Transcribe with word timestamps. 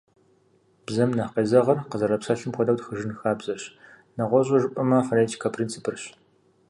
Бзэм 0.85 1.11
нэхъ 1.17 1.31
къезэгъыр 1.33 1.79
къызэрапсэлъым 1.89 2.51
хуэдэу 2.55 2.77
тхыжын 2.79 3.11
хабзэрщ, 3.19 3.65
нэгъуэщӏу 4.17 4.59
жыпӏэмэ, 4.61 4.97
фонетикэ 5.07 5.49
принципырщ. 5.55 6.03